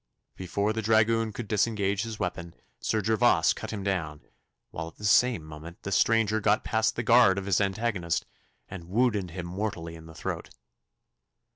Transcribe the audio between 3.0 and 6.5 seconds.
Gervas cut him down, while at the same moment the stranger